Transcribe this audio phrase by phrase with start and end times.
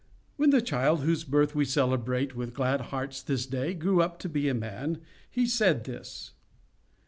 [0.35, 4.29] "When the Child whose birth we celebrate with glad hearts this day, grew up to
[4.29, 6.31] be a man, He said this.